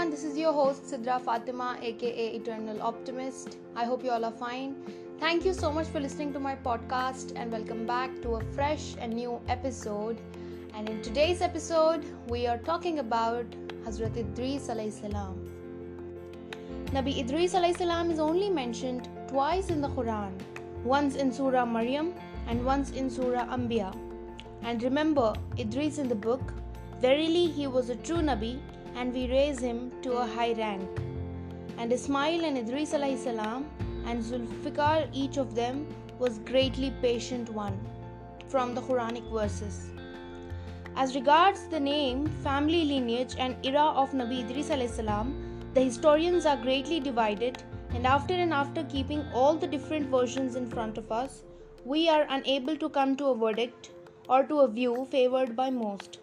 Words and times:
everyone, 0.00 0.16
this 0.18 0.24
is 0.24 0.38
your 0.38 0.52
host 0.54 0.84
Sidra 0.84 1.20
Fatima, 1.20 1.76
aka 1.82 2.28
Eternal 2.34 2.80
Optimist. 2.80 3.58
I 3.76 3.84
hope 3.84 4.02
you 4.02 4.10
all 4.10 4.24
are 4.24 4.32
fine. 4.32 4.74
Thank 5.18 5.44
you 5.44 5.52
so 5.52 5.70
much 5.70 5.88
for 5.88 6.00
listening 6.00 6.32
to 6.32 6.40
my 6.40 6.56
podcast 6.56 7.32
and 7.36 7.52
welcome 7.52 7.84
back 7.86 8.22
to 8.22 8.36
a 8.36 8.40
fresh 8.54 8.94
and 8.98 9.12
new 9.12 9.38
episode. 9.48 10.18
And 10.74 10.88
in 10.88 11.02
today's 11.02 11.42
episode, 11.42 12.06
we 12.28 12.46
are 12.46 12.56
talking 12.56 13.00
about 13.00 13.44
Hazrat 13.84 14.16
Idris 14.16 14.68
salam. 14.68 15.36
Nabi 16.96 17.18
Idris 17.18 17.52
salam 17.52 18.10
is 18.10 18.18
only 18.18 18.48
mentioned 18.48 19.06
twice 19.28 19.68
in 19.68 19.82
the 19.82 19.90
Quran, 19.90 20.32
once 20.82 21.16
in 21.16 21.30
Surah 21.30 21.66
Maryam 21.66 22.14
and 22.48 22.64
once 22.64 22.92
in 22.92 23.10
Surah 23.10 23.44
Anbiya. 23.58 23.94
And 24.62 24.82
remember, 24.82 25.34
Idris 25.58 25.98
in 25.98 26.08
the 26.08 26.20
book, 26.30 26.54
verily 27.02 27.48
he 27.48 27.66
was 27.66 27.90
a 27.90 27.96
true 27.96 28.24
Nabi 28.32 28.60
and 28.94 29.12
we 29.12 29.28
raise 29.30 29.60
him 29.60 29.92
to 30.02 30.12
a 30.12 30.26
high 30.26 30.52
rank. 30.52 30.88
And 31.78 31.92
Ismail 31.92 32.44
and 32.44 32.58
Idris 32.58 32.90
salam 32.90 33.70
and 34.04 34.22
Zulkifl, 34.22 35.08
each 35.12 35.36
of 35.36 35.54
them, 35.54 35.86
was 36.18 36.38
greatly 36.40 36.92
patient 37.00 37.48
one 37.50 37.78
from 38.48 38.74
the 38.74 38.82
Quranic 38.82 39.30
verses. 39.32 39.90
As 40.96 41.14
regards 41.14 41.66
the 41.68 41.80
name, 41.80 42.26
family 42.44 42.84
lineage, 42.84 43.36
and 43.38 43.56
era 43.64 43.92
of 44.02 44.10
Nabi 44.10 44.40
Idris 44.40 44.66
salam, 44.94 45.34
the 45.72 45.80
historians 45.80 46.46
are 46.46 46.56
greatly 46.56 47.00
divided, 47.00 47.62
and 47.94 48.06
after 48.06 48.34
and 48.34 48.52
after 48.52 48.82
keeping 48.84 49.24
all 49.32 49.54
the 49.54 49.66
different 49.66 50.08
versions 50.08 50.56
in 50.56 50.68
front 50.68 50.98
of 50.98 51.10
us, 51.12 51.44
we 51.84 52.08
are 52.08 52.26
unable 52.28 52.76
to 52.76 52.88
come 52.88 53.16
to 53.16 53.26
a 53.26 53.34
verdict 53.34 53.90
or 54.28 54.42
to 54.44 54.60
a 54.60 54.68
view 54.68 55.06
favored 55.10 55.56
by 55.56 55.70
most. 55.70 56.18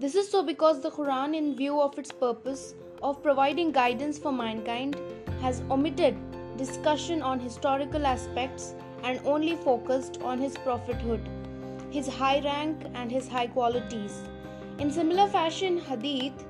This 0.00 0.14
is 0.14 0.28
so 0.30 0.44
because 0.44 0.80
the 0.80 0.92
Quran, 0.92 1.34
in 1.36 1.56
view 1.56 1.80
of 1.80 1.98
its 1.98 2.12
purpose 2.12 2.76
of 3.02 3.20
providing 3.20 3.72
guidance 3.72 4.16
for 4.16 4.30
mankind, 4.30 4.96
has 5.40 5.60
omitted 5.72 6.16
discussion 6.56 7.20
on 7.20 7.40
historical 7.40 8.06
aspects 8.06 8.76
and 9.02 9.20
only 9.24 9.56
focused 9.56 10.22
on 10.22 10.38
his 10.38 10.56
prophethood, 10.58 11.28
his 11.90 12.06
high 12.06 12.38
rank, 12.44 12.86
and 12.94 13.10
his 13.10 13.26
high 13.26 13.48
qualities. 13.48 14.22
In 14.78 14.88
similar 14.88 15.26
fashion, 15.26 15.78
Hadith 15.78 16.46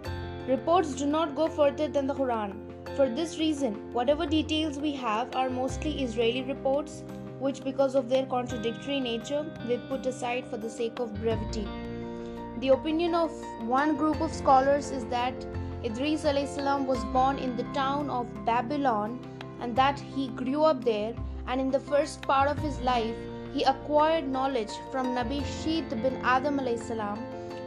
reports 0.47 0.92
do 0.92 1.06
not 1.06 1.34
go 1.34 1.48
further 1.48 1.89
than 1.89 2.06
the 2.06 2.14
Quran. 2.14 2.55
For 2.97 3.08
this 3.08 3.39
reason, 3.39 3.95
whatever 3.95 4.27
details 4.27 4.78
we 4.78 4.92
have 4.92 5.34
are 5.34 5.48
mostly 5.48 6.03
Israeli 6.03 6.42
reports, 6.42 7.03
which, 7.39 7.64
because 7.64 7.95
of 7.95 8.11
their 8.11 8.27
contradictory 8.27 9.01
nature, 9.01 9.47
we 9.67 9.78
put 9.89 10.05
aside 10.05 10.47
for 10.48 10.58
the 10.58 10.69
sake 10.69 10.98
of 10.98 11.14
brevity. 11.23 11.67
The 12.61 12.70
opinion 12.70 13.14
of 13.14 13.31
one 13.69 13.95
group 13.95 14.20
of 14.20 14.33
scholars 14.33 14.91
is 14.91 15.05
that 15.06 15.47
Idris 15.84 16.23
salam 16.23 16.89
was 16.89 17.05
born 17.17 17.39
in 17.39 17.56
the 17.56 17.62
town 17.73 18.11
of 18.11 18.27
Babylon 18.45 19.20
and 19.61 19.77
that 19.77 20.01
he 20.01 20.27
grew 20.31 20.64
up 20.64 20.84
there 20.84 21.14
and 21.47 21.61
in 21.61 21.70
the 21.70 21.79
first 21.79 22.20
part 22.23 22.48
of 22.48 22.59
his 22.59 22.81
life 22.81 23.14
he 23.53 23.62
acquired 23.62 24.29
knowledge 24.29 24.73
from 24.91 25.14
Nabi 25.14 25.45
Sheet 25.62 25.89
bin 25.91 26.17
Adam 26.25 26.59
salam. 26.77 27.19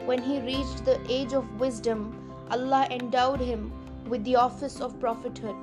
When 0.05 0.21
he 0.21 0.41
reached 0.41 0.83
the 0.83 0.99
age 1.09 1.31
of 1.31 1.57
wisdom 1.57 2.13
Allah 2.49 2.85
endowed 2.91 3.39
him 3.39 3.71
with 4.09 4.25
the 4.25 4.35
office 4.35 4.81
of 4.81 4.99
prophethood. 4.99 5.55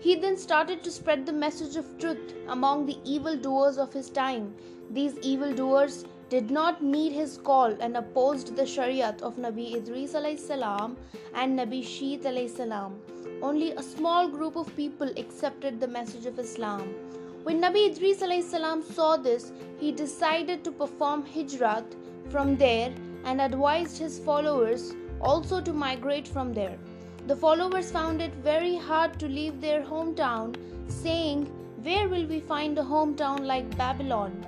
He 0.00 0.14
then 0.14 0.38
started 0.38 0.82
to 0.84 0.90
spread 0.90 1.26
the 1.26 1.32
message 1.34 1.76
of 1.76 1.98
truth 1.98 2.32
among 2.48 2.86
the 2.86 2.96
evil 3.04 3.36
doers 3.36 3.76
of 3.76 3.92
his 3.92 4.08
time. 4.08 4.54
These 4.90 5.18
evil 5.18 5.52
doers 5.52 6.06
did 6.30 6.50
not 6.50 6.82
need 6.82 7.12
his 7.12 7.36
call 7.36 7.74
and 7.80 7.96
opposed 7.96 8.56
the 8.56 8.62
Shariat 8.62 9.20
of 9.22 9.36
Nabi 9.36 9.76
Idris 9.76 10.12
salam 10.46 10.96
and 11.34 11.58
Nabi 11.58 11.84
Sheet 11.84 12.22
salam. 12.22 13.00
Only 13.42 13.72
a 13.72 13.82
small 13.82 14.28
group 14.28 14.56
of 14.56 14.74
people 14.76 15.10
accepted 15.16 15.80
the 15.80 15.88
message 15.88 16.26
of 16.26 16.38
Islam. 16.38 16.94
When 17.42 17.60
Nabi 17.60 17.90
Idris 17.90 18.50
salam 18.50 18.82
saw 18.82 19.16
this, 19.16 19.52
he 19.78 19.92
decided 19.92 20.64
to 20.64 20.72
perform 20.72 21.24
hijrat 21.26 21.84
from 22.30 22.56
there 22.56 22.92
and 23.24 23.40
advised 23.40 23.98
his 23.98 24.18
followers 24.18 24.94
also 25.20 25.60
to 25.60 25.72
migrate 25.72 26.26
from 26.26 26.54
there. 26.54 26.78
The 27.26 27.36
followers 27.36 27.90
found 27.90 28.20
it 28.20 28.34
very 28.34 28.76
hard 28.76 29.18
to 29.20 29.28
leave 29.28 29.60
their 29.60 29.82
hometown, 29.82 30.56
saying, 30.88 31.46
Where 31.82 32.08
will 32.08 32.26
we 32.26 32.40
find 32.40 32.78
a 32.78 32.82
hometown 32.82 33.46
like 33.46 33.76
Babylon? 33.76 34.46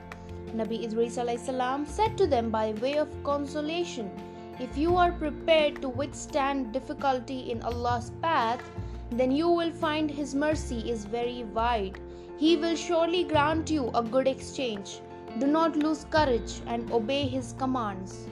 Nabi 0.54 0.84
Idris 0.84 1.14
said 1.94 2.16
to 2.18 2.26
them 2.26 2.50
by 2.50 2.72
way 2.74 2.98
of 2.98 3.08
consolation, 3.24 4.10
If 4.60 4.78
you 4.78 4.96
are 4.96 5.12
prepared 5.12 5.82
to 5.82 5.88
withstand 5.88 6.72
difficulty 6.72 7.50
in 7.50 7.62
Allah's 7.62 8.10
path, 8.22 8.62
then 9.10 9.30
you 9.30 9.48
will 9.48 9.72
find 9.72 10.10
His 10.10 10.34
mercy 10.34 10.90
is 10.90 11.04
very 11.04 11.44
wide. 11.44 12.00
He 12.38 12.56
will 12.56 12.76
surely 12.76 13.24
grant 13.24 13.70
you 13.70 13.90
a 13.94 14.02
good 14.02 14.28
exchange. 14.28 15.00
Do 15.38 15.46
not 15.46 15.76
lose 15.76 16.04
courage 16.10 16.60
and 16.66 16.90
obey 16.92 17.26
His 17.26 17.54
commands. 17.58 18.26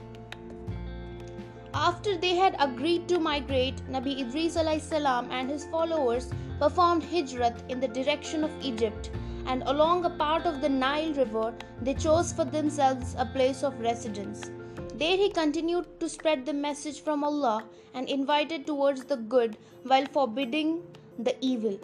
After 1.73 2.17
they 2.17 2.35
had 2.35 2.55
agreed 2.59 3.09
to 3.09 3.19
migrate, 3.19 3.81
Nabi 3.91 4.21
Idris 4.21 4.55
and 4.55 5.49
his 5.49 5.65
followers 5.65 6.31
performed 6.59 7.03
hijrat 7.03 7.69
in 7.69 7.81
the 7.81 7.89
direction 7.89 8.45
of 8.45 8.51
Egypt 8.61 9.11
and 9.45 9.63
along 9.67 10.05
a 10.05 10.09
part 10.09 10.45
of 10.45 10.61
the 10.61 10.69
Nile 10.69 11.13
River, 11.13 11.53
they 11.81 11.93
chose 11.93 12.33
for 12.33 12.45
themselves 12.45 13.15
a 13.17 13.25
place 13.25 13.63
of 13.63 13.79
residence. 13.79 14.51
There 14.95 15.17
he 15.17 15.29
continued 15.29 15.99
to 15.99 16.07
spread 16.07 16.45
the 16.45 16.53
message 16.53 17.01
from 17.01 17.23
Allah 17.23 17.63
and 17.93 18.09
invited 18.09 18.65
towards 18.65 19.03
the 19.03 19.17
good 19.17 19.57
while 19.83 20.05
forbidding 20.05 20.83
the 21.19 21.35
evil. 21.41 21.79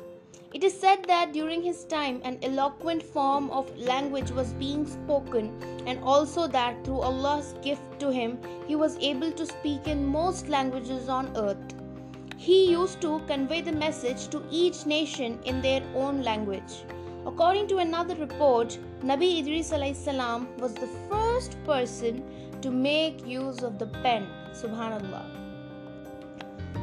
It 0.54 0.66
is 0.66 0.78
said 0.78 1.06
that 1.06 1.32
during 1.32 1.62
his 1.64 1.86
time 1.86 2.20
an 2.26 2.38
eloquent 2.42 3.04
form 3.04 3.50
of 3.52 3.78
language 3.78 4.32
was 4.32 4.54
being 4.54 4.86
spoken, 4.86 5.54
and 5.86 6.04
also 6.04 6.48
that 6.48 6.84
through 6.84 7.00
Allah's 7.00 7.54
gift 7.62 8.00
to 8.00 8.10
him, 8.10 8.38
he 8.68 8.76
was 8.76 8.98
able 9.00 9.32
to 9.32 9.46
speak 9.46 9.88
in 9.88 10.06
most 10.06 10.50
languages 10.50 11.08
on 11.08 11.32
earth. 11.38 11.76
He 12.36 12.70
used 12.72 13.00
to 13.02 13.20
convey 13.28 13.62
the 13.62 13.72
message 13.72 14.28
to 14.30 14.44
each 14.50 14.86
nation 14.86 15.40
in 15.46 15.62
their 15.62 15.84
own 15.96 16.22
language. 16.22 16.84
According 17.26 17.68
to 17.68 17.78
another 17.78 18.16
report, 18.16 18.80
Nabi 19.04 19.40
Idris 19.40 19.68
salam 19.68 20.48
was 20.58 20.74
the 20.74 20.90
first 21.08 21.56
person 21.66 22.24
to 22.62 22.72
make 22.72 23.28
use 23.28 23.62
of 23.62 23.78
the 23.78 23.86
pen. 23.86 24.28
Subhanallah. 24.54 25.26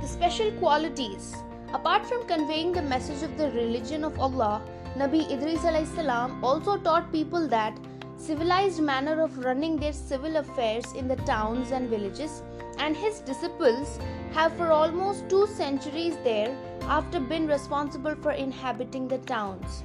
The 0.01 0.07
special 0.07 0.53
qualities. 0.53 1.35
Apart 1.75 2.07
from 2.07 2.25
conveying 2.29 2.73
the 2.73 2.83
message 2.83 3.25
of 3.25 3.37
the 3.37 3.51
religion 3.51 4.05
of 4.05 4.21
Allah, 4.21 4.63
Nabi 4.97 5.29
Idris 5.29 5.63
salam 5.63 6.43
also 6.45 6.77
taught 6.77 7.11
people 7.11 7.49
that 7.49 7.77
civilized 8.17 8.81
manner 8.81 9.21
of 9.21 9.39
running 9.39 9.77
their 9.77 9.93
civil 9.93 10.37
affairs 10.37 10.93
in 10.93 11.09
the 11.09 11.17
towns 11.17 11.73
and 11.73 11.89
villages 11.89 12.43
and 12.79 12.97
his 12.97 13.19
disciples 13.21 13.99
have 14.33 14.57
for 14.57 14.71
almost 14.71 15.29
two 15.29 15.47
centuries 15.49 16.17
there 16.23 16.57
after 16.83 17.19
been 17.19 17.49
responsible 17.49 18.15
for 18.23 18.33
inhabiting 18.33 19.09
the 19.09 19.19
towns. 19.19 19.83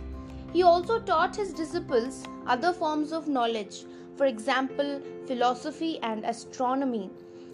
He 0.53 0.61
also 0.61 0.99
taught 0.99 1.35
his 1.35 1.51
disciples 1.51 2.23
other 2.45 2.73
forms 2.73 3.11
of 3.11 3.27
knowledge, 3.27 3.85
for 4.15 4.27
example, 4.27 5.01
philosophy 5.25 5.99
and 6.03 6.23
astronomy. 6.23 7.09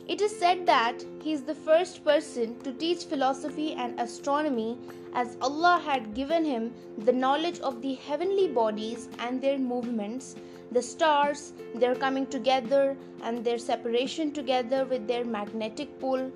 It 0.09 0.21
is 0.21 0.37
said 0.37 0.65
that 0.65 1.05
he 1.23 1.31
is 1.31 1.43
the 1.43 1.55
first 1.55 2.03
person 2.03 2.59
to 2.59 2.73
teach 2.73 3.05
philosophy 3.05 3.73
and 3.73 3.97
astronomy 3.99 4.77
as 5.13 5.37
Allah 5.41 5.81
had 5.85 6.13
given 6.13 6.43
him 6.43 6.73
the 6.97 7.13
knowledge 7.13 7.59
of 7.59 7.81
the 7.81 7.93
heavenly 7.95 8.47
bodies 8.47 9.07
and 9.19 9.41
their 9.41 9.57
movements, 9.57 10.35
the 10.71 10.81
stars, 10.81 11.53
their 11.75 11.95
coming 11.95 12.25
together, 12.27 12.97
and 13.21 13.45
their 13.45 13.59
separation 13.59 14.31
together 14.33 14.83
with 14.85 15.07
their 15.07 15.23
magnetic 15.23 15.99
pull. 15.99 16.31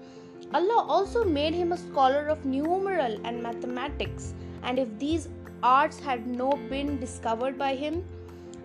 Allah 0.53 0.85
also 0.87 1.25
made 1.25 1.53
him 1.53 1.71
a 1.71 1.77
scholar 1.77 2.27
of 2.27 2.45
numeral 2.45 3.19
and 3.25 3.43
mathematics, 3.43 4.33
and 4.61 4.79
if 4.79 4.87
these 4.99 5.27
arts 5.63 5.99
had 5.99 6.27
not 6.27 6.69
been 6.69 6.99
discovered 6.99 7.57
by 7.57 7.73
him, 7.73 8.03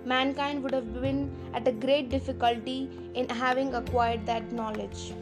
mankind 0.05 0.63
would 0.63 0.75
have 0.75 1.01
been 1.01 1.31
at 1.55 1.67
a 1.69 1.73
great 1.73 2.11
difficulty 2.11 2.91
in 3.15 3.29
having 3.29 3.75
acquired 3.75 4.27
that 4.27 4.53
knowledge. 4.53 5.13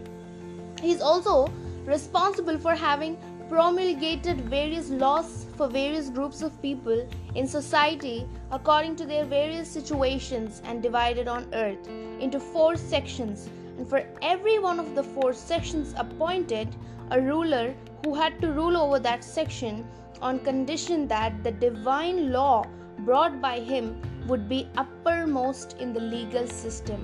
He 0.81 0.90
is 0.90 1.02
also 1.02 1.52
responsible 1.84 2.58
for 2.58 2.75
having 2.75 3.17
promulgated 3.49 4.40
various 4.40 4.90
laws 4.90 5.46
for 5.56 5.69
various 5.69 6.08
groups 6.11 6.43
of 6.43 6.61
people 6.61 7.08
in 7.34 7.46
society 7.46 8.26
according 8.50 8.96
to 8.96 9.06
their 9.06 9.25
various 9.25 9.70
situations 9.70 10.62
and 10.64 10.82
divided 10.82 11.29
on 11.29 11.46
earth 11.55 11.88
into 12.19 12.40
four 12.40 12.76
sections 12.76 13.49
and 13.79 13.88
for 13.88 14.02
every 14.20 14.58
one 14.58 14.81
of 14.81 14.94
the 14.96 15.02
four 15.02 15.32
sections 15.32 15.94
appointed 15.96 16.75
a 17.12 17.20
ruler 17.20 17.72
who 18.06 18.14
had 18.14 18.41
to 18.41 18.53
rule 18.53 18.76
over 18.76 18.99
that 19.00 19.25
section 19.25 19.85
on 20.23 20.38
condition 20.38 21.08
that 21.08 21.43
the 21.43 21.50
divine 21.50 22.31
law 22.31 22.64
brought 23.00 23.41
by 23.41 23.58
him 23.58 24.00
would 24.29 24.49
be 24.49 24.69
uppermost 24.76 25.76
in 25.81 25.93
the 25.93 25.99
legal 25.99 26.47
system. 26.47 27.00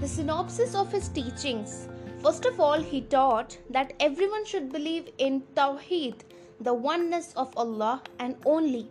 The 0.00 0.08
synopsis 0.08 0.74
of 0.74 0.90
his 0.90 1.08
teachings 1.08 1.88
First 2.24 2.46
of 2.46 2.58
all, 2.58 2.80
he 2.80 3.02
taught 3.02 3.58
that 3.68 3.92
everyone 4.00 4.46
should 4.46 4.72
believe 4.72 5.10
in 5.18 5.42
Tawheed, 5.54 6.22
the 6.58 6.72
oneness 6.72 7.34
of 7.36 7.52
Allah, 7.54 8.02
and 8.18 8.34
only 8.46 8.88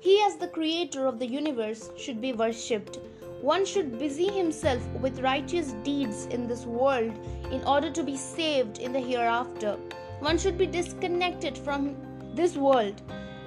He, 0.00 0.20
as 0.26 0.34
the 0.36 0.48
creator 0.48 1.06
of 1.06 1.20
the 1.20 1.28
universe, 1.28 1.90
should 1.96 2.20
be 2.20 2.32
worshipped. 2.32 2.98
One 3.42 3.64
should 3.66 3.98
busy 3.98 4.28
himself 4.30 4.86
with 5.00 5.18
righteous 5.18 5.72
deeds 5.82 6.26
in 6.26 6.46
this 6.46 6.64
world 6.64 7.12
in 7.50 7.64
order 7.64 7.90
to 7.90 8.04
be 8.04 8.16
saved 8.16 8.78
in 8.78 8.92
the 8.92 9.00
hereafter. 9.00 9.76
One 10.20 10.38
should 10.38 10.56
be 10.56 10.68
disconnected 10.68 11.58
from 11.58 11.96
this 12.36 12.56
world. 12.56 13.02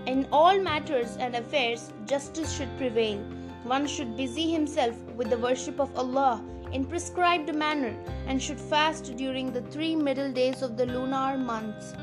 In 0.05 0.27
all 0.33 0.59
matters 0.59 1.15
and 1.15 1.33
affairs, 1.33 1.93
justice 2.05 2.51
should 2.51 2.77
prevail. 2.77 3.19
One 3.63 3.87
should 3.87 4.17
busy 4.17 4.51
himself 4.51 5.01
with 5.15 5.29
the 5.29 5.37
worship 5.37 5.79
of 5.79 5.97
Allah 5.97 6.43
in 6.73 6.83
prescribed 6.83 7.55
manner 7.55 7.95
and 8.27 8.43
should 8.43 8.59
fast 8.59 9.15
during 9.15 9.53
the 9.53 9.61
three 9.61 9.95
middle 9.95 10.29
days 10.29 10.61
of 10.61 10.75
the 10.75 10.87
lunar 10.87 11.37
months. 11.37 11.93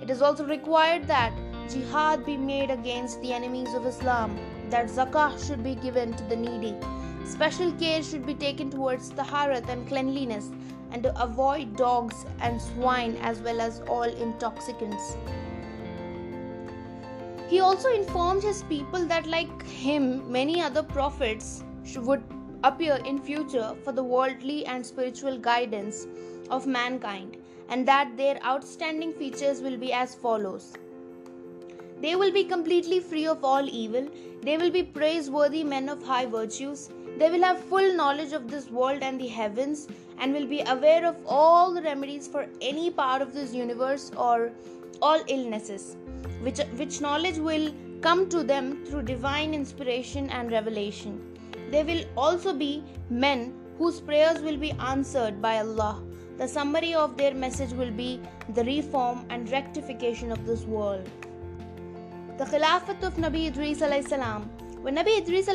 It 0.00 0.08
is 0.08 0.22
also 0.22 0.46
required 0.46 1.06
that 1.08 1.34
jihad 1.68 2.24
be 2.24 2.38
made 2.38 2.70
against 2.70 3.20
the 3.20 3.34
enemies 3.34 3.74
of 3.74 3.84
Islam, 3.84 4.34
that 4.70 4.86
zakah 4.86 5.46
should 5.46 5.62
be 5.62 5.74
given 5.74 6.14
to 6.14 6.24
the 6.24 6.36
needy. 6.36 6.74
Special 7.24 7.72
care 7.72 8.02
should 8.02 8.26
be 8.26 8.34
taken 8.34 8.70
towards 8.70 9.10
taharat 9.10 9.68
and 9.68 9.88
cleanliness 9.88 10.50
and 10.92 11.02
to 11.02 11.22
avoid 11.22 11.76
dogs 11.76 12.26
and 12.40 12.60
swine 12.60 13.16
as 13.16 13.40
well 13.40 13.60
as 13.60 13.80
all 13.88 14.02
intoxicants. 14.02 15.16
He 17.48 17.60
also 17.60 17.88
informed 17.88 18.42
his 18.42 18.62
people 18.64 19.06
that, 19.06 19.26
like 19.26 19.66
him, 19.66 20.30
many 20.30 20.60
other 20.60 20.82
prophets 20.82 21.64
would 21.96 22.22
appear 22.62 22.96
in 23.04 23.18
future 23.20 23.74
for 23.84 23.92
the 23.92 24.02
worldly 24.02 24.64
and 24.66 24.84
spiritual 24.84 25.38
guidance 25.38 26.06
of 26.50 26.66
mankind 26.66 27.36
and 27.68 27.86
that 27.88 28.16
their 28.16 28.42
outstanding 28.44 29.12
features 29.12 29.60
will 29.60 29.76
be 29.76 29.92
as 29.92 30.14
follows 30.14 30.74
they 32.04 32.14
will 32.22 32.32
be 32.36 32.44
completely 32.52 33.00
free 33.10 33.26
of 33.34 33.44
all 33.50 33.68
evil 33.82 34.08
they 34.46 34.56
will 34.62 34.72
be 34.78 34.82
praiseworthy 35.00 35.62
men 35.74 35.88
of 35.96 36.06
high 36.12 36.26
virtues 36.38 36.88
they 37.18 37.30
will 37.34 37.46
have 37.48 37.68
full 37.72 37.90
knowledge 38.00 38.32
of 38.38 38.50
this 38.54 38.70
world 38.78 39.02
and 39.08 39.20
the 39.20 39.32
heavens 39.40 39.86
and 40.18 40.32
will 40.38 40.48
be 40.54 40.62
aware 40.74 41.04
of 41.10 41.16
all 41.26 41.74
the 41.74 41.82
remedies 41.82 42.26
for 42.28 42.46
any 42.72 42.90
part 43.02 43.22
of 43.22 43.34
this 43.34 43.54
universe 43.54 44.10
or 44.16 44.50
all 45.02 45.22
illnesses 45.28 45.96
which, 46.40 46.60
which 46.80 47.00
knowledge 47.00 47.38
will 47.38 47.72
come 48.00 48.28
to 48.28 48.42
them 48.42 48.84
through 48.84 49.02
divine 49.02 49.54
inspiration 49.54 50.28
and 50.30 50.52
revelation 50.52 51.14
They 51.70 51.82
will 51.82 52.02
also 52.16 52.52
be 52.52 52.84
men 53.10 53.54
whose 53.78 54.00
prayers 54.00 54.40
will 54.42 54.56
be 54.56 54.72
answered 54.72 55.40
by 55.40 55.58
Allah. 55.58 56.02
The 56.38 56.46
summary 56.46 56.94
of 56.94 57.16
their 57.16 57.34
message 57.34 57.72
will 57.72 57.90
be 57.90 58.20
the 58.54 58.64
reform 58.64 59.24
and 59.30 59.50
rectification 59.50 60.30
of 60.30 60.44
this 60.46 60.64
world. 60.64 61.08
The 62.36 62.44
Khilafat 62.44 63.02
of 63.02 63.14
Nabi 63.14 63.46
Idris. 63.46 63.80
When 64.82 64.96
Nabi 64.96 65.18
Idris 65.18 65.46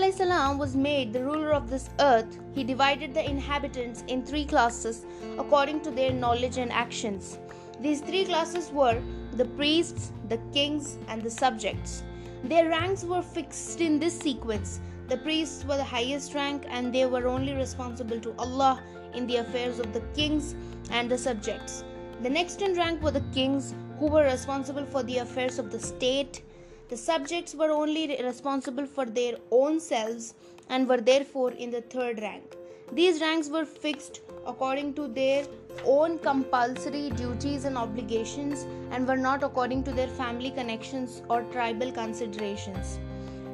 was 0.57 0.75
made 0.75 1.13
the 1.13 1.23
ruler 1.23 1.51
of 1.53 1.69
this 1.69 1.89
earth, 1.99 2.39
he 2.53 2.63
divided 2.63 3.13
the 3.13 3.29
inhabitants 3.29 4.03
in 4.07 4.23
three 4.23 4.45
classes 4.45 5.05
according 5.37 5.81
to 5.81 5.91
their 5.91 6.11
knowledge 6.11 6.57
and 6.57 6.71
actions. 6.71 7.37
These 7.81 8.01
three 8.01 8.25
classes 8.25 8.71
were 8.71 9.01
the 9.33 9.45
priests, 9.45 10.11
the 10.27 10.39
kings, 10.53 10.97
and 11.07 11.21
the 11.21 11.29
subjects. 11.29 12.03
Their 12.43 12.69
ranks 12.69 13.03
were 13.03 13.21
fixed 13.21 13.81
in 13.81 13.99
this 13.99 14.17
sequence 14.17 14.79
the 15.09 15.17
priests 15.17 15.65
were 15.65 15.75
the 15.75 15.83
highest 15.83 16.35
rank 16.35 16.67
and 16.69 16.93
they 16.93 17.07
were 17.07 17.25
only 17.25 17.53
responsible 17.53 18.19
to 18.19 18.31
Allah 18.37 18.79
in 19.15 19.25
the 19.25 19.37
affairs 19.37 19.79
of 19.79 19.91
the 19.91 20.01
kings 20.13 20.53
and 20.91 21.09
the 21.09 21.17
subjects. 21.17 21.83
The 22.21 22.29
next 22.29 22.61
in 22.61 22.75
rank 22.75 23.01
were 23.01 23.09
the 23.09 23.25
kings 23.33 23.73
who 23.97 24.05
were 24.05 24.25
responsible 24.25 24.85
for 24.85 25.01
the 25.01 25.17
affairs 25.17 25.57
of 25.57 25.71
the 25.71 25.79
state. 25.79 26.43
The 26.89 26.97
subjects 26.97 27.53
were 27.53 27.69
only 27.69 28.18
responsible 28.24 28.88
for 28.88 29.06
their 29.06 29.36
own 29.51 29.80
selves 29.80 30.33
and 30.69 30.88
were 30.89 30.97
therefore 30.97 31.51
in 31.51 31.69
the 31.69 31.81
third 31.81 32.19
rank. 32.19 32.56
These 32.91 33.21
ranks 33.21 33.47
were 33.47 33.65
fixed 33.65 34.21
according 34.47 34.95
to 34.95 35.07
their 35.07 35.45
own 35.86 36.18
compulsory 36.18 37.12
duties 37.12 37.65
and 37.65 37.77
obligations 37.77 38.65
and 38.89 39.07
were 39.07 39.18
not 39.18 39.44
according 39.44 39.83
to 39.83 39.91
their 39.91 40.07
family 40.07 40.50
connections 40.50 41.21
or 41.30 41.44
tribal 41.51 41.91
considerations. 41.91 42.97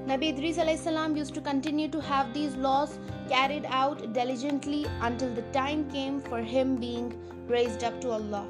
Nabi 0.08 0.30
Idris 0.30 0.58
used 1.18 1.34
to 1.34 1.42
continue 1.42 1.90
to 1.90 2.00
have 2.00 2.34
these 2.34 2.56
laws 2.56 3.00
carried 3.28 3.66
out 3.68 4.14
diligently 4.14 4.86
until 5.02 5.34
the 5.34 5.42
time 5.52 5.90
came 5.92 6.22
for 6.22 6.40
him 6.40 6.78
being 6.78 7.14
raised 7.48 7.84
up 7.84 8.00
to 8.00 8.12
Allah. 8.12 8.48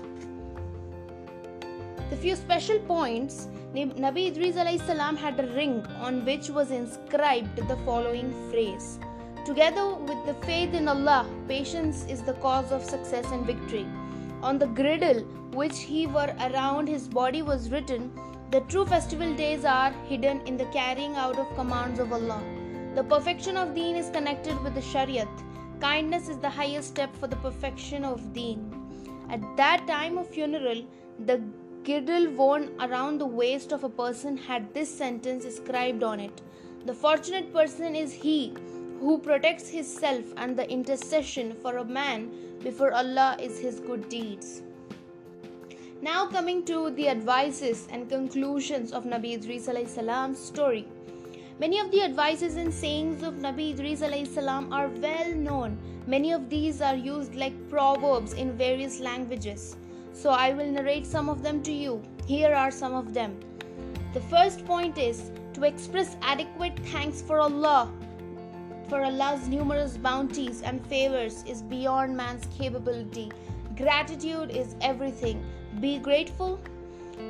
The 2.12 2.18
few 2.18 2.36
special 2.36 2.78
points 2.80 3.48
Nabi 3.74 4.28
Idris 4.28 4.56
salam 4.86 5.16
had 5.18 5.40
a 5.40 5.48
ring 5.54 5.84
on 6.00 6.24
which 6.24 6.50
was 6.50 6.70
inscribed 6.70 7.56
the 7.68 7.78
following 7.78 8.32
phrase 8.52 9.00
Together 9.44 9.96
with 9.96 10.24
the 10.28 10.36
faith 10.46 10.76
in 10.76 10.88
Allah, 10.88 11.26
patience 11.48 12.06
is 12.06 12.22
the 12.22 12.34
cause 12.34 12.72
of 12.72 12.84
success 12.84 13.26
and 13.32 13.44
victory. 13.46 13.88
On 14.44 14.60
the 14.60 14.68
girdle 14.68 15.22
which 15.62 15.80
he 15.80 16.06
wore 16.06 16.30
around 16.42 16.88
his 16.88 17.08
body 17.08 17.42
was 17.42 17.72
written, 17.72 18.12
the 18.52 18.62
true 18.62 18.86
festival 18.86 19.34
days 19.36 19.66
are 19.66 19.92
hidden 20.08 20.42
in 20.46 20.58
the 20.58 20.66
carrying 20.66 21.16
out 21.16 21.40
of 21.40 21.56
commands 21.56 22.00
of 22.00 22.14
Allah. 22.14 22.42
The 22.94 23.04
perfection 23.04 23.58
of 23.58 23.74
deen 23.74 23.96
is 23.96 24.12
connected 24.12 24.62
with 24.64 24.76
the 24.76 24.82
Shariat. 24.82 25.44
Kindness 25.82 26.30
is 26.30 26.38
the 26.38 26.50
highest 26.50 26.90
step 26.90 27.16
for 27.16 27.28
the 27.28 27.36
perfection 27.38 28.06
of 28.06 28.32
deen. 28.32 28.72
At 29.30 29.42
that 29.58 29.88
time 29.88 30.20
of 30.20 30.30
funeral, 30.30 30.86
the 31.26 31.44
girdle 31.86 32.30
worn 32.32 32.70
around 32.82 33.20
the 33.20 33.26
waist 33.40 33.72
of 33.72 33.84
a 33.84 33.90
person 33.90 34.36
had 34.36 34.74
this 34.74 34.90
sentence 34.90 35.46
inscribed 35.46 36.04
on 36.04 36.20
it 36.20 36.42
The 36.86 36.94
fortunate 36.94 37.52
person 37.54 37.96
is 37.96 38.12
he 38.14 38.54
who 39.00 39.18
protects 39.18 39.70
his 39.70 39.88
self, 39.92 40.34
and 40.38 40.56
the 40.56 40.70
intercession 40.70 41.54
for 41.62 41.78
a 41.78 41.84
man 41.84 42.32
before 42.64 42.92
Allah 42.94 43.38
is 43.40 43.60
his 43.60 43.80
good 43.80 44.08
deeds. 44.10 44.62
Now, 46.02 46.28
coming 46.28 46.64
to 46.66 46.92
the 46.92 47.10
advices 47.10 47.88
and 47.92 48.10
conclusions 48.10 48.92
of 48.92 49.06
Nabi 49.06 49.34
Idris 49.34 49.70
story. 50.40 50.88
Many 51.60 51.80
of 51.80 51.92
the 51.92 52.04
advices 52.04 52.56
and 52.56 52.74
sayings 52.74 53.24
of 53.24 53.36
Nabi 53.36 53.72
Idris 53.74 54.02
are 54.04 54.88
well 54.90 55.34
known. 55.36 55.78
Many 56.06 56.32
of 56.32 56.50
these 56.50 56.82
are 56.82 56.96
used 56.96 57.36
like 57.36 57.70
proverbs 57.70 58.34
in 58.34 58.58
various 58.58 59.00
languages. 59.00 59.76
So, 60.16 60.30
I 60.30 60.54
will 60.54 60.72
narrate 60.72 61.06
some 61.06 61.28
of 61.30 61.44
them 61.44 61.62
to 61.64 61.72
you. 61.72 62.02
Here 62.26 62.54
are 62.56 62.72
some 62.72 62.94
of 62.96 63.14
them. 63.14 63.38
The 64.14 64.22
first 64.22 64.66
point 64.66 64.98
is 64.98 65.30
to 65.54 65.66
express 65.66 66.16
adequate 66.22 66.80
thanks 66.86 67.22
for 67.22 67.40
Allah. 67.42 67.92
For 68.88 69.04
Allah's 69.04 69.50
numerous 69.50 69.98
bounties 69.98 70.62
and 70.62 70.86
favors 70.88 71.44
is 71.46 71.62
beyond 71.62 72.16
man's 72.16 72.48
capability. 72.58 73.30
Gratitude 73.76 74.52
is 74.52 74.76
everything. 74.80 75.44
Be 75.82 76.00
grateful. 76.00 76.62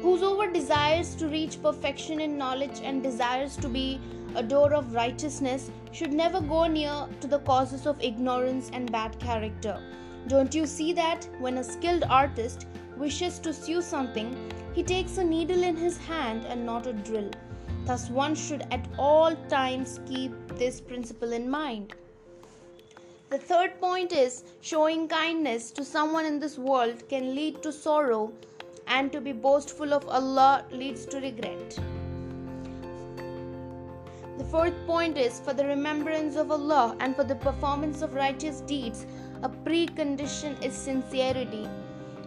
Whosoever 0.03 0.51
desires 0.51 1.15
to 1.15 1.27
reach 1.27 1.61
perfection 1.63 2.19
in 2.19 2.37
knowledge 2.37 2.81
and 2.83 3.01
desires 3.01 3.57
to 3.57 3.67
be 3.67 3.99
a 4.35 4.43
door 4.43 4.73
of 4.75 4.93
righteousness 4.93 5.71
should 5.91 6.13
never 6.13 6.39
go 6.39 6.67
near 6.67 7.07
to 7.21 7.27
the 7.27 7.39
causes 7.39 7.87
of 7.87 7.99
ignorance 8.01 8.69
and 8.73 8.91
bad 8.91 9.17
character. 9.19 9.81
Don't 10.27 10.55
you 10.55 10.65
see 10.65 10.91
that 10.93 11.27
when 11.39 11.59
a 11.59 11.63
skilled 11.63 12.03
artist 12.09 12.65
wishes 12.97 13.37
to 13.39 13.53
sew 13.53 13.79
something, 13.79 14.51
he 14.73 14.81
takes 14.81 15.17
a 15.19 15.23
needle 15.23 15.61
in 15.61 15.75
his 15.75 15.97
hand 15.97 16.45
and 16.45 16.65
not 16.65 16.87
a 16.87 16.93
drill? 16.93 17.29
Thus, 17.85 18.09
one 18.09 18.33
should 18.33 18.65
at 18.71 18.87
all 18.97 19.35
times 19.47 19.99
keep 20.07 20.31
this 20.55 20.81
principle 20.81 21.33
in 21.33 21.47
mind. 21.47 21.93
The 23.29 23.37
third 23.37 23.79
point 23.79 24.13
is 24.13 24.43
showing 24.61 25.07
kindness 25.07 25.69
to 25.71 25.85
someone 25.85 26.25
in 26.25 26.39
this 26.39 26.57
world 26.57 27.07
can 27.09 27.35
lead 27.35 27.61
to 27.61 27.71
sorrow, 27.71 28.31
and 28.87 29.11
to 29.11 29.21
be 29.21 29.31
boastful 29.31 29.93
of 29.93 30.07
Allah 30.07 30.65
leads 30.71 31.05
to 31.07 31.19
regret. 31.19 31.77
Fourth 34.55 34.87
point 34.87 35.17
is 35.17 35.41
for 35.41 35.51
the 35.51 35.65
remembrance 35.65 36.37
of 36.37 36.49
Allah 36.49 36.95
and 37.01 37.13
for 37.13 37.25
the 37.25 37.35
performance 37.35 38.01
of 38.01 38.13
righteous 38.13 38.61
deeds, 38.61 39.05
a 39.43 39.49
precondition 39.49 40.55
is 40.63 40.73
sincerity. 40.73 41.67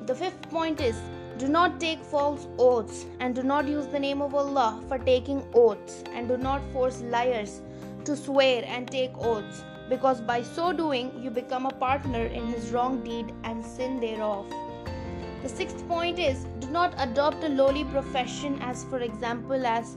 The 0.05 0.15
fifth 0.15 0.43
point 0.51 0.83
is 0.83 1.01
do 1.39 1.49
not 1.49 1.81
take 1.81 2.05
false 2.05 2.47
oaths 2.59 3.07
and 3.21 3.35
do 3.35 3.43
not 3.43 3.67
use 3.67 3.87
the 3.87 3.99
name 3.99 4.21
of 4.21 4.35
Allah 4.35 4.79
for 4.89 4.99
taking 4.99 5.43
oaths 5.55 6.05
and 6.13 6.29
do 6.29 6.37
not 6.37 6.61
force 6.71 7.01
liars 7.01 7.63
to 8.05 8.15
swear 8.15 8.63
and 8.67 8.87
take 8.87 9.17
oaths 9.17 9.65
because 9.89 10.21
by 10.21 10.43
so 10.43 10.71
doing 10.71 11.11
you 11.23 11.31
become 11.31 11.65
a 11.65 11.79
partner 11.87 12.27
in 12.27 12.47
his 12.49 12.73
wrong 12.73 13.03
deed 13.03 13.33
and 13.45 13.65
sin 13.65 14.01
thereof. 14.01 14.53
The 15.43 15.49
sixth 15.49 15.89
point 15.89 16.19
is 16.19 16.45
do 16.59 16.69
not 16.69 16.93
adopt 16.99 17.43
a 17.43 17.49
lowly 17.49 17.85
profession, 17.85 18.61
as 18.61 18.85
for 18.85 18.99
example, 18.99 19.65
as 19.65 19.97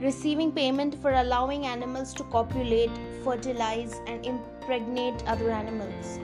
receiving 0.00 0.52
payment 0.52 0.94
for 1.02 1.12
allowing 1.12 1.66
animals 1.66 2.14
to 2.14 2.24
copulate, 2.24 2.90
fertilize, 3.24 4.00
and 4.06 4.24
impregnate 4.24 5.26
other 5.26 5.50
animals. 5.50 6.20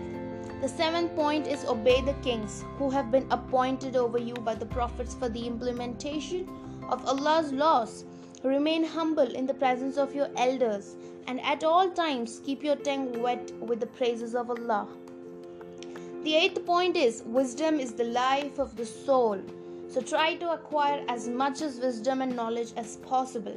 The 0.60 0.68
seventh 0.68 1.14
point 1.14 1.46
is 1.46 1.64
obey 1.64 2.00
the 2.00 2.14
kings 2.22 2.64
who 2.78 2.88
have 2.90 3.10
been 3.10 3.26
appointed 3.30 3.96
over 3.96 4.18
you 4.18 4.34
by 4.34 4.54
the 4.54 4.66
prophets 4.66 5.14
for 5.14 5.28
the 5.28 5.46
implementation 5.46 6.48
of 6.88 7.04
Allah's 7.06 7.52
laws. 7.52 8.04
Remain 8.42 8.84
humble 8.84 9.34
in 9.34 9.46
the 9.46 9.54
presence 9.54 9.96
of 9.96 10.14
your 10.14 10.28
elders 10.36 10.96
and 11.26 11.40
at 11.40 11.64
all 11.64 11.90
times 11.90 12.40
keep 12.44 12.62
your 12.62 12.76
tongue 12.76 13.20
wet 13.20 13.50
with 13.60 13.80
the 13.80 13.86
praises 13.86 14.34
of 14.34 14.50
Allah. 14.50 14.86
The 16.22 16.34
eighth 16.34 16.64
point 16.64 16.96
is 16.96 17.22
wisdom 17.26 17.80
is 17.80 17.92
the 17.92 18.04
life 18.04 18.58
of 18.58 18.76
the 18.76 18.86
soul. 18.86 19.40
So 19.94 20.00
try 20.00 20.34
to 20.34 20.50
acquire 20.50 21.04
as 21.06 21.28
much 21.28 21.62
as 21.62 21.78
wisdom 21.78 22.20
and 22.20 22.34
knowledge 22.34 22.72
as 22.76 22.96
possible. 22.96 23.56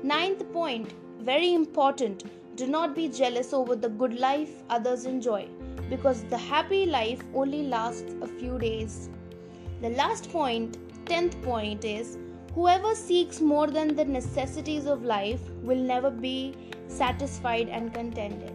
Ninth 0.00 0.52
point, 0.52 0.92
very 1.18 1.54
important, 1.54 2.22
do 2.54 2.68
not 2.68 2.94
be 2.94 3.08
jealous 3.08 3.52
over 3.52 3.74
the 3.74 3.88
good 3.88 4.16
life 4.16 4.62
others 4.70 5.06
enjoy 5.06 5.48
because 5.90 6.22
the 6.34 6.38
happy 6.38 6.86
life 6.86 7.20
only 7.34 7.64
lasts 7.64 8.14
a 8.22 8.28
few 8.28 8.60
days. 8.60 9.10
The 9.82 9.90
last 9.90 10.30
point, 10.30 10.78
tenth 11.04 11.42
point, 11.42 11.84
is 11.84 12.16
whoever 12.54 12.94
seeks 12.94 13.40
more 13.40 13.66
than 13.66 13.96
the 13.96 14.04
necessities 14.04 14.86
of 14.86 15.02
life 15.02 15.40
will 15.64 15.82
never 15.94 16.12
be 16.12 16.54
satisfied 16.86 17.68
and 17.70 17.92
contented 17.92 18.54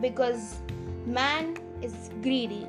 because 0.00 0.60
man 1.06 1.56
is 1.82 2.10
greedy. 2.22 2.68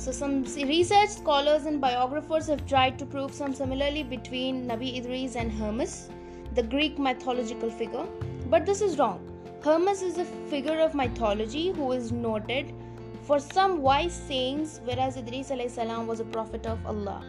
So, 0.00 0.12
some 0.12 0.44
research 0.44 1.10
scholars 1.10 1.66
and 1.66 1.78
biographers 1.78 2.46
have 2.46 2.66
tried 2.66 2.98
to 3.00 3.04
prove 3.04 3.34
some 3.34 3.52
similarity 3.52 4.02
between 4.02 4.66
Nabi 4.66 4.96
Idris 4.96 5.36
and 5.36 5.52
Hermes, 5.52 6.08
the 6.54 6.62
Greek 6.62 6.98
mythological 6.98 7.68
figure, 7.68 8.06
but 8.48 8.64
this 8.64 8.80
is 8.80 8.98
wrong. 8.98 9.20
Hermes 9.62 10.00
is 10.00 10.16
a 10.16 10.24
figure 10.24 10.80
of 10.80 10.94
mythology 10.94 11.72
who 11.72 11.92
is 11.92 12.12
noted 12.12 12.72
for 13.24 13.38
some 13.38 13.82
wise 13.82 14.14
sayings, 14.14 14.80
whereas 14.84 15.18
Idris 15.18 15.48
salam 15.74 16.06
was 16.06 16.20
a 16.20 16.24
prophet 16.24 16.64
of 16.64 16.78
Allah. 16.86 17.22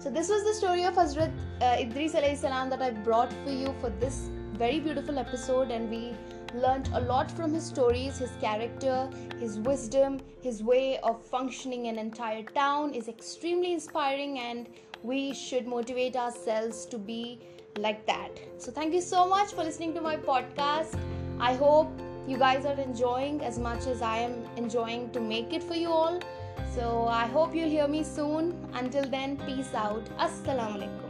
So, 0.00 0.10
this 0.10 0.28
was 0.28 0.42
the 0.42 0.54
story 0.54 0.82
of 0.82 0.94
Hazrat 0.94 1.30
uh, 1.62 1.76
Idris 1.78 2.40
salam 2.40 2.68
that 2.70 2.82
I 2.82 2.90
brought 2.90 3.32
for 3.44 3.52
you 3.52 3.72
for 3.80 3.90
this 3.90 4.28
very 4.54 4.80
beautiful 4.80 5.20
episode, 5.20 5.70
and 5.70 5.88
we 5.88 6.14
learned 6.54 6.88
a 6.94 7.00
lot 7.00 7.30
from 7.30 7.52
his 7.52 7.64
stories 7.64 8.18
his 8.18 8.30
character 8.40 9.08
his 9.38 9.58
wisdom 9.60 10.20
his 10.42 10.62
way 10.62 10.98
of 10.98 11.22
functioning 11.24 11.86
an 11.88 11.98
entire 11.98 12.42
town 12.42 12.94
is 12.94 13.08
extremely 13.08 13.72
inspiring 13.72 14.38
and 14.38 14.68
we 15.02 15.32
should 15.32 15.66
motivate 15.66 16.16
ourselves 16.16 16.84
to 16.86 16.98
be 16.98 17.38
like 17.78 18.06
that. 18.06 18.40
So 18.58 18.70
thank 18.70 18.92
you 18.94 19.00
so 19.00 19.26
much 19.26 19.52
for 19.52 19.64
listening 19.64 19.94
to 19.94 20.00
my 20.00 20.16
podcast. 20.16 20.98
I 21.38 21.54
hope 21.54 21.90
you 22.26 22.36
guys 22.36 22.66
are 22.66 22.78
enjoying 22.78 23.40
as 23.42 23.58
much 23.58 23.86
as 23.86 24.02
i 24.02 24.18
am 24.18 24.34
enjoying 24.56 25.10
to 25.12 25.20
make 25.20 25.52
it 25.52 25.62
for 25.62 25.74
you 25.74 25.88
all. 25.88 26.20
So 26.74 27.06
i 27.08 27.26
hope 27.26 27.54
you'll 27.54 27.76
hear 27.78 27.88
me 27.88 28.02
soon. 28.04 28.56
Until 28.74 29.04
then 29.04 29.38
peace 29.46 29.74
out. 29.74 30.04
Assalamu 30.18 30.82
alaikum 30.82 31.09